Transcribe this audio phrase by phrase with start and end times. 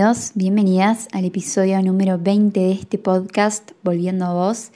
[0.00, 4.70] Bienvenidos, bienvenidas al episodio número 20 de este podcast Volviendo a vos.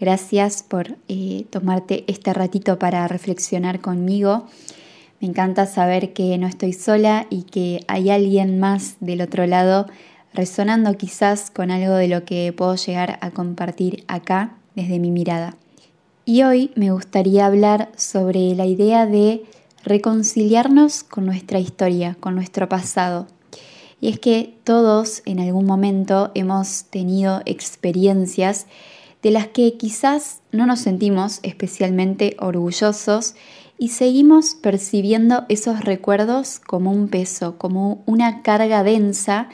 [0.00, 4.46] Gracias por eh, tomarte este ratito para reflexionar conmigo.
[5.20, 9.86] Me encanta saber que no estoy sola y que hay alguien más del otro lado
[10.32, 15.54] resonando quizás con algo de lo que puedo llegar a compartir acá desde mi mirada.
[16.24, 19.44] Y hoy me gustaría hablar sobre la idea de
[19.84, 23.28] reconciliarnos con nuestra historia, con nuestro pasado.
[24.04, 28.66] Y es que todos en algún momento hemos tenido experiencias
[29.22, 33.34] de las que quizás no nos sentimos especialmente orgullosos
[33.78, 39.48] y seguimos percibiendo esos recuerdos como un peso, como una carga densa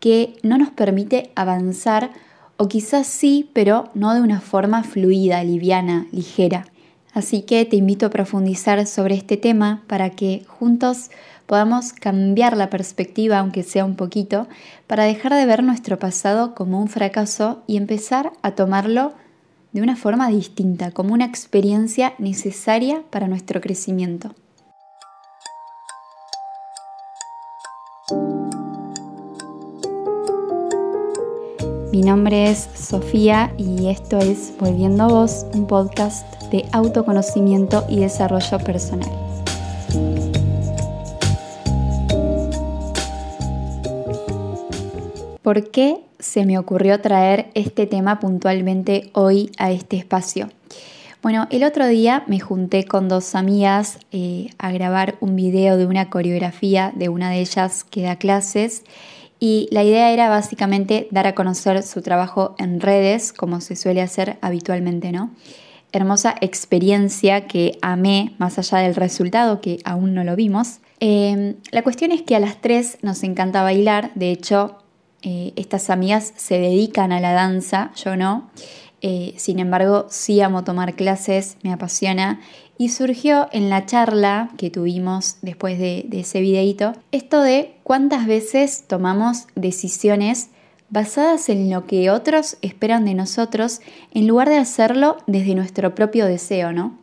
[0.00, 2.10] que no nos permite avanzar
[2.58, 6.66] o quizás sí, pero no de una forma fluida, liviana, ligera.
[7.14, 11.10] Así que te invito a profundizar sobre este tema para que juntos
[11.46, 14.48] podamos cambiar la perspectiva, aunque sea un poquito,
[14.88, 19.12] para dejar de ver nuestro pasado como un fracaso y empezar a tomarlo
[19.72, 24.34] de una forma distinta, como una experiencia necesaria para nuestro crecimiento.
[31.94, 38.00] Mi nombre es Sofía y esto es Volviendo a Vos, un podcast de autoconocimiento y
[38.00, 39.08] desarrollo personal.
[45.40, 50.48] ¿Por qué se me ocurrió traer este tema puntualmente hoy a este espacio?
[51.22, 55.86] Bueno, el otro día me junté con dos amigas eh, a grabar un video de
[55.86, 58.82] una coreografía de una de ellas que da clases
[59.44, 64.00] y la idea era básicamente dar a conocer su trabajo en redes, como se suele
[64.00, 65.32] hacer habitualmente, ¿no?
[65.92, 70.78] Hermosa experiencia que amé, más allá del resultado, que aún no lo vimos.
[70.98, 74.78] Eh, la cuestión es que a las tres nos encanta bailar, de hecho
[75.20, 78.48] eh, estas amigas se dedican a la danza, yo no.
[79.02, 82.40] Eh, sin embargo, sí amo tomar clases, me apasiona.
[82.76, 88.84] Y surgió en la charla que tuvimos después de, ese videito esto de cuántas veces
[88.88, 90.48] tomamos decisiones
[90.90, 93.80] basadas en lo que otros esperan de nosotros
[94.12, 96.98] en lugar de hacerlo desde nuestro propio deseo, ¿no?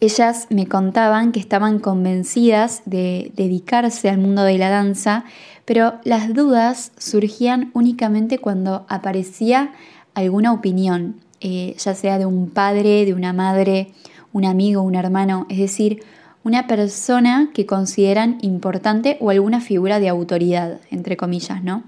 [0.00, 5.24] Ellas me contaban que estaban convencidas de dedicarse al mundo de la danza,
[5.64, 9.70] pero las dudas surgían únicamente cuando aparecía
[10.14, 13.92] alguna opinión, eh, ya sea de un padre, de una madre,
[14.32, 16.02] un amigo, un hermano, es decir,
[16.44, 21.84] una persona que consideran importante o alguna figura de autoridad, entre comillas, ¿no?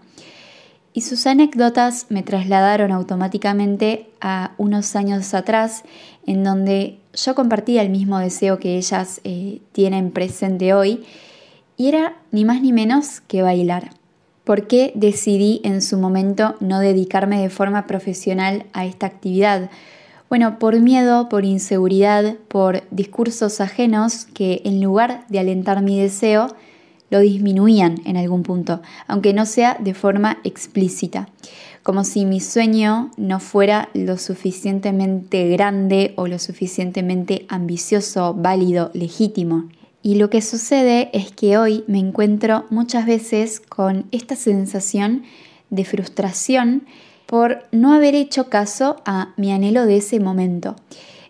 [0.93, 5.83] Y sus anécdotas me trasladaron automáticamente a unos años atrás,
[6.25, 11.03] en donde yo compartía el mismo deseo que ellas eh, tienen presente hoy,
[11.77, 13.91] y era ni más ni menos que bailar.
[14.45, 19.71] ¿Por qué decidí en su momento no dedicarme de forma profesional a esta actividad?
[20.29, 26.49] Bueno, por miedo, por inseguridad, por discursos ajenos que en lugar de alentar mi deseo,
[27.11, 31.29] lo disminuían en algún punto, aunque no sea de forma explícita,
[31.83, 39.69] como si mi sueño no fuera lo suficientemente grande o lo suficientemente ambicioso, válido, legítimo.
[40.03, 45.23] Y lo que sucede es que hoy me encuentro muchas veces con esta sensación
[45.71, 46.83] de frustración
[47.27, 50.77] por no haber hecho caso a mi anhelo de ese momento.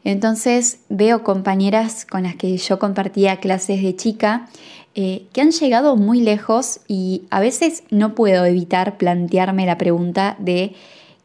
[0.04, 4.48] Entonces veo compañeras con las que yo compartía clases de chica
[4.96, 10.36] eh, que han llegado muy lejos y a veces no puedo evitar plantearme la pregunta
[10.38, 10.74] de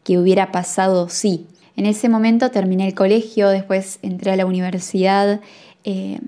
[0.03, 1.45] qué hubiera pasado si.
[1.75, 5.39] En ese momento terminé el colegio, después entré a la universidad,
[5.83, 6.19] eh,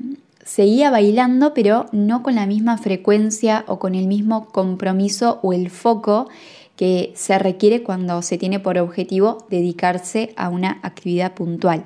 [0.46, 5.70] seguía bailando pero no con la misma frecuencia o con el mismo compromiso o el
[5.70, 6.28] foco
[6.82, 11.84] que se requiere cuando se tiene por objetivo dedicarse a una actividad puntual.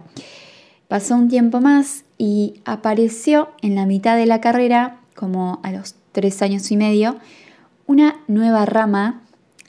[0.88, 5.96] Pasó un tiempo más y apareció en la mitad de la carrera como a los
[6.14, 7.18] tres años y medio,
[7.88, 9.22] una nueva rama,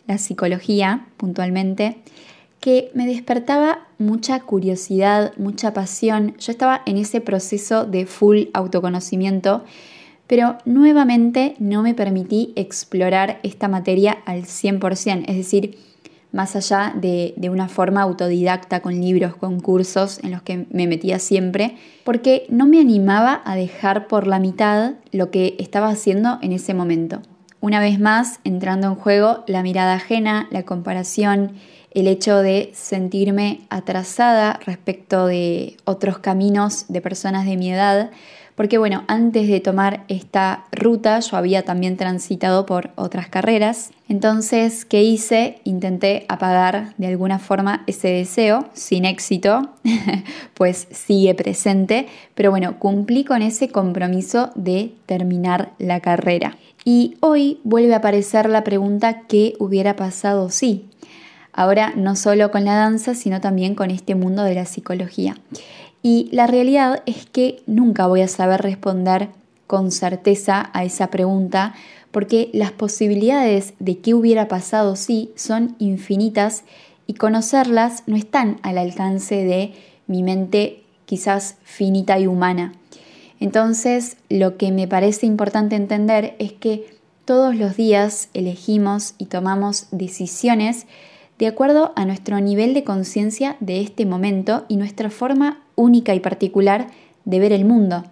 [0.06, 1.98] la psicología puntualmente,
[2.60, 6.36] que me despertaba mucha curiosidad, mucha pasión.
[6.38, 9.64] Yo estaba en ese proceso de full autoconocimiento,
[10.26, 15.78] pero nuevamente no me permití explorar esta materia al 100%, es decir,
[16.32, 21.18] más allá de, una forma autodidacta con libros, con cursos en los que me metía
[21.18, 26.52] siempre, porque no me animaba a dejar por la mitad lo que estaba haciendo en
[26.52, 27.22] ese momento.
[27.60, 31.52] Una vez más, entrando en juego la mirada ajena, la comparación,
[31.92, 38.10] el hecho de sentirme atrasada respecto de otros caminos de personas de mi edad,
[38.56, 43.90] Porque bueno, antes de tomar esta ruta yo había también transitado por otras carreras.
[44.08, 45.60] Entonces, ¿qué hice?
[45.64, 49.68] Intenté apagar de alguna forma ese deseo, sin éxito,
[50.54, 56.56] pues sigue presente, pero bueno, cumplí con ese compromiso de terminar la carrera.
[56.82, 60.86] Y hoy vuelve a aparecer la pregunta ¿qué hubiera pasado si?
[61.52, 65.36] Ahora no solo con la danza, sino también con este mundo de la psicología.
[66.06, 69.30] Y la realidad es que nunca voy a saber responder
[69.66, 71.74] con certeza a esa pregunta
[72.12, 76.62] porque las posibilidades de qué hubiera pasado si son infinitas
[77.08, 79.74] y conocerlas no están al alcance de
[80.06, 82.72] mi mente quizás finita y humana.
[83.40, 86.86] Entonces, lo que me parece importante entender es que
[87.24, 90.86] todos los días elegimos y tomamos decisiones
[91.40, 96.20] de acuerdo a nuestro nivel de conciencia de este momento y nuestra forma única y
[96.20, 96.88] particular
[97.24, 98.04] de ver el mundo.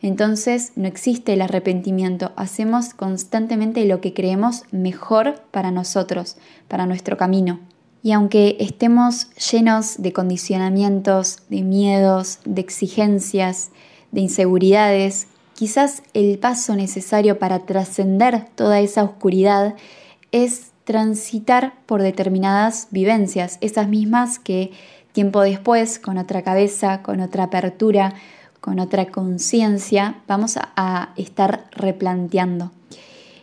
[0.00, 6.36] Entonces no existe el arrepentimiento, hacemos constantemente lo que creemos mejor para nosotros,
[6.68, 7.60] para nuestro camino.
[8.02, 13.70] Y aunque estemos llenos de condicionamientos, de miedos, de exigencias,
[14.12, 19.74] de inseguridades, quizás el paso necesario para trascender toda esa oscuridad
[20.30, 24.70] es transitar por determinadas vivencias, esas mismas que
[25.18, 28.14] tiempo después, con otra cabeza, con otra apertura,
[28.60, 32.70] con otra conciencia, vamos a, estar replanteando.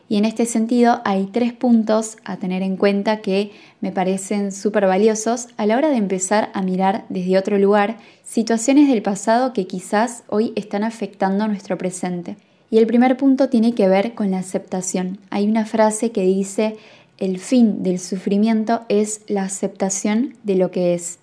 [0.08, 3.52] Y en este sentido hay tres puntos a tener en cuenta que
[3.82, 8.88] me parecen súper valiosos a la hora de empezar a mirar desde otro lugar situaciones
[8.88, 12.38] del pasado que quizás hoy están afectando nuestro presente.
[12.72, 15.20] Y el primer punto tiene que ver con la aceptación.
[15.30, 16.78] Hay una frase que dice,
[17.18, 21.20] el fin del sufrimiento es la aceptación de lo que es,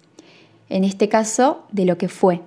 [0.73, 2.41] en este caso de lo que fue,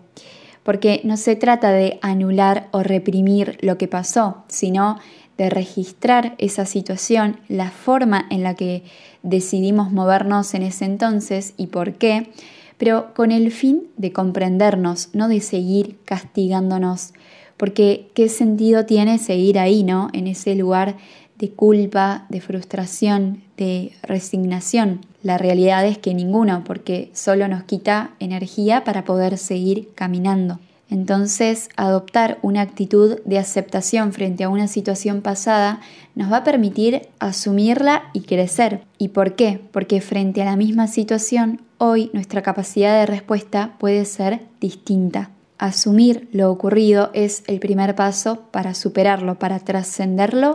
[0.63, 4.97] porque no se trata de anular o reprimir lo que pasó, sino
[5.37, 8.83] de registrar esa situación, la forma en la que
[9.21, 12.29] decidimos movernos en ese entonces y por qué,
[12.77, 17.13] pero con el fin de comprendernos, no de seguir castigándonos,
[17.57, 20.09] porque qué sentido tiene seguir ahí, ¿no?
[20.13, 20.97] En ese lugar
[21.37, 25.01] de culpa, de frustración, de resignación.
[25.25, 30.59] La realidad es que ninguno, porque solo nos quita energía para poder seguir caminando.
[30.87, 35.79] Entonces, adoptar una actitud de aceptación frente a una situación pasada
[36.13, 38.83] nos va a permitir asumirla y crecer.
[38.99, 39.59] ¿Y por qué?
[39.71, 45.31] Porque frente a la misma situación, hoy nuestra capacidad de respuesta puede ser distinta.
[45.57, 50.53] Asumir lo ocurrido es el primer paso para superarlo, para trascenderlo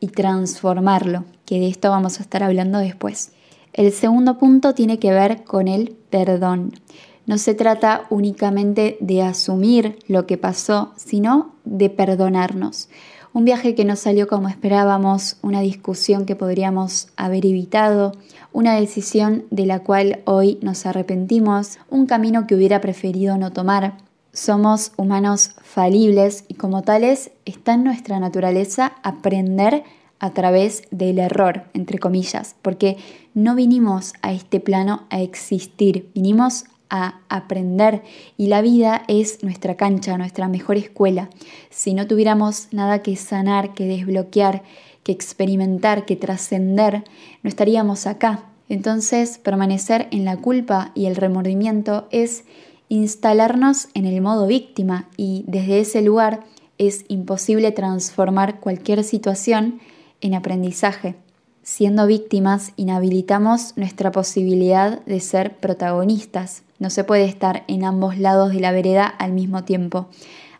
[0.00, 3.30] y transformarlo, que de esto vamos a estar hablando después.
[3.72, 6.72] El segundo punto tiene que ver con el perdón.
[7.26, 12.88] No se trata únicamente de asumir lo que pasó, sino de perdonarnos.
[13.34, 18.12] Un viaje que no salió como esperábamos, una discusión que podríamos haber evitado,
[18.52, 23.98] una decisión de la cual hoy nos arrepentimos, un camino que hubiera preferido no tomar.
[24.32, 29.84] Somos humanos falibles y como tales está en nuestra naturaleza aprender
[30.20, 32.96] a través del error, entre comillas, porque
[33.34, 38.02] no vinimos a este plano a existir, vinimos a aprender
[38.36, 41.28] y la vida es nuestra cancha, nuestra mejor escuela.
[41.70, 44.62] Si no tuviéramos nada que sanar, que desbloquear,
[45.02, 47.04] que experimentar, que trascender,
[47.42, 48.44] no estaríamos acá.
[48.68, 52.44] Entonces, permanecer en la culpa y el remordimiento es
[52.88, 56.44] instalarnos en el modo víctima y desde ese lugar
[56.78, 59.80] es imposible transformar cualquier situación
[60.20, 61.16] en aprendizaje.
[61.62, 66.62] Siendo víctimas, inhabilitamos nuestra posibilidad de ser protagonistas.
[66.78, 70.08] No se puede estar en ambos lados de la vereda al mismo tiempo.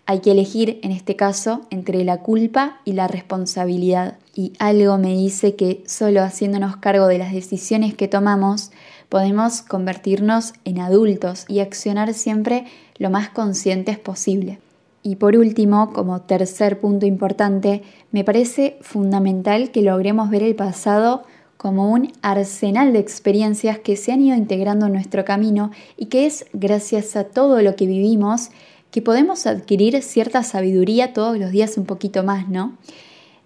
[0.05, 4.19] Hay que elegir, en este caso, entre la culpa y la responsabilidad.
[4.35, 8.71] Y algo me dice que solo haciéndonos cargo de las decisiones que tomamos,
[9.09, 12.67] podemos convertirnos en adultos y accionar siempre
[12.99, 14.59] lo más conscientes posible.
[15.03, 21.23] Y por último, como tercer punto importante, me parece fundamental que logremos ver el pasado
[21.57, 26.27] como un arsenal de experiencias que se han ido integrando en nuestro camino y que
[26.27, 28.51] es gracias a todo lo que vivimos
[28.91, 32.77] que podemos adquirir cierta sabiduría todos los días un poquito más, ¿no?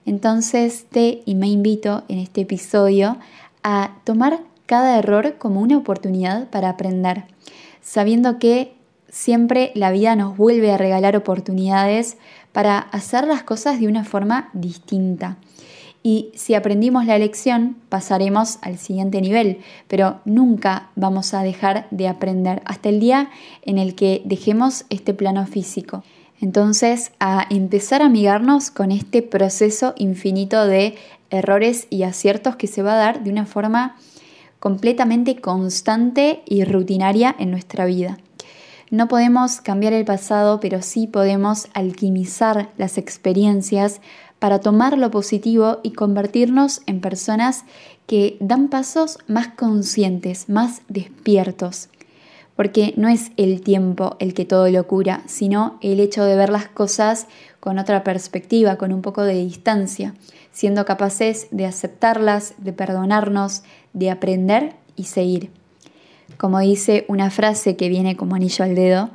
[0.04, 3.18] Entonces te y me invito en este episodio
[3.62, 7.25] a tomar cada error como una oportunidad para aprender,
[7.80, 8.75] sabiendo que
[9.12, 12.16] siempre la vida nos vuelve a regalar oportunidades
[12.50, 15.37] para hacer las cosas de una forma distinta.
[16.02, 22.09] Y si aprendimos la lección, pasaremos al siguiente nivel, pero nunca vamos a dejar de
[22.09, 23.31] aprender hasta el día
[23.62, 26.02] en el que dejemos este plano físico.
[26.40, 30.97] Entonces, a empezar a amigarnos con este proceso infinito de
[31.31, 33.97] errores y aciertos que se va a dar de una forma
[34.59, 38.19] completamente constante y rutinaria en nuestra vida.
[38.93, 44.03] No podemos cambiar el pasado, pero sí podemos alquimizar las experiencias
[44.39, 47.65] para tomar lo positivo y convertirnos en personas
[48.07, 51.89] que dan pasos más conscientes, más despiertos.
[52.55, 56.51] Porque no es el tiempo el que todo lo cura, sino el hecho de ver
[56.51, 57.29] las cosas
[57.61, 60.13] con otra perspectiva, con un poco de distancia,
[60.51, 63.63] siendo capaces de aceptarlas, de perdonarnos,
[63.95, 65.62] de aprender y seguir.
[66.37, 69.11] Como dice una frase que viene como anillo al dedo,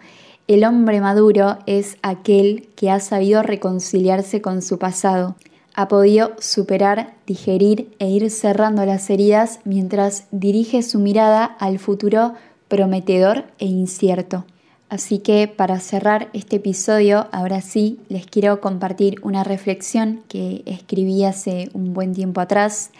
[0.47, 5.35] el hombre maduro es aquel que ha sabido reconciliarse con su pasado,
[5.73, 12.33] ha podido superar, digerir e ir cerrando las heridas mientras dirige su mirada al futuro
[12.67, 14.45] prometedor e incierto.
[14.89, 21.25] Así que para cerrar este episodio, ahora sí, les quiero compartir una reflexión que escribí
[21.25, 22.91] hace un buen tiempo atrás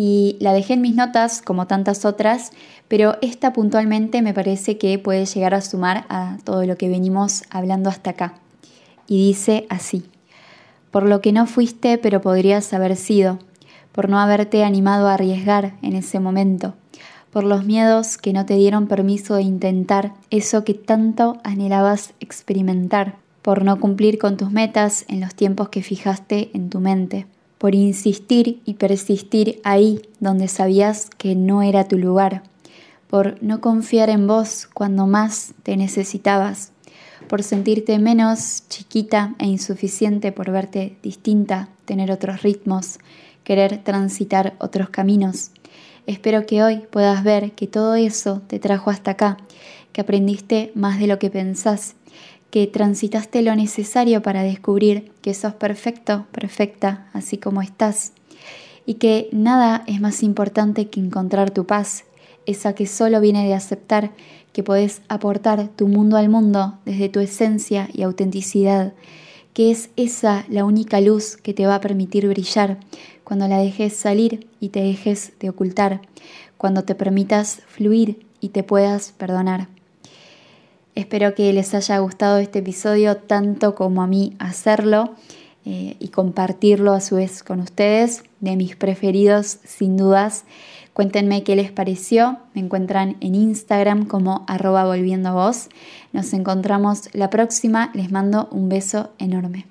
[0.00, 2.52] y la dejé en mis notas como tantas otras,
[2.86, 7.42] pero esta puntualmente me parece que puede llegar a sumar a todo lo que venimos
[7.50, 8.34] hablando hasta acá.
[9.08, 10.04] Y dice así,
[10.92, 13.40] por lo que no fuiste pero podrías haber sido,
[13.90, 16.74] por no haberte animado a arriesgar en ese momento,
[17.32, 23.16] por los miedos que no te dieron permiso de intentar eso que tanto anhelabas experimentar,
[23.42, 27.26] por no cumplir con tus metas en los tiempos que fijaste en tu mente
[27.58, 32.42] por insistir y persistir ahí donde sabías que no era tu lugar,
[33.08, 36.72] por no confiar en vos cuando más te necesitabas,
[37.28, 42.98] por sentirte menos chiquita e insuficiente por verte distinta, tener otros ritmos,
[43.44, 45.50] querer transitar otros caminos.
[46.06, 49.36] Espero que hoy puedas ver que todo eso te trajo hasta acá,
[49.92, 51.94] que aprendiste más de lo que pensás
[52.50, 58.12] que transitaste lo necesario para descubrir que sos perfecto, perfecta, así como estás,
[58.86, 62.04] y que nada es más importante que encontrar tu paz,
[62.46, 64.12] esa que solo viene de aceptar
[64.52, 68.94] que podés aportar tu mundo al mundo desde tu esencia y autenticidad,
[69.52, 72.78] que es esa la única luz que te va a permitir brillar
[73.24, 76.00] cuando la dejes salir y te dejes de ocultar,
[76.56, 79.68] cuando te permitas fluir y te puedas perdonar.
[80.98, 85.14] Espero que les haya gustado este episodio tanto como a mí hacerlo
[85.64, 90.44] eh, y compartirlo a su vez con ustedes, de mis preferidos sin dudas.
[90.94, 92.38] Cuéntenme qué les pareció.
[92.52, 95.68] Me encuentran en Instagram como arroba volviendo a vos.
[96.12, 97.92] Nos encontramos la próxima.
[97.94, 99.66] Les mando un beso enorme.